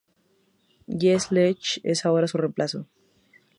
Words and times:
Jesse 1.01 1.31
Leach 1.35 1.79
es 1.83 2.07
ahora 2.07 2.25
su 2.27 2.39
reemplazo. 2.39 2.87